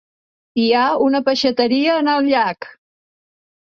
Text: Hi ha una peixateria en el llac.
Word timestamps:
Hi 0.63 0.65
ha 0.77 0.85
una 1.09 1.23
peixateria 1.29 2.01
en 2.01 2.13
el 2.19 2.35
llac. 2.35 2.75